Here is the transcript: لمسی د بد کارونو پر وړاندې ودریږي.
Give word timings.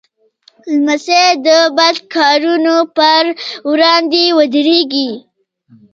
لمسی 0.71 1.23
د 1.45 1.47
بد 1.77 1.97
کارونو 2.15 2.75
پر 2.97 3.23
وړاندې 3.69 4.23
ودریږي. 4.37 5.11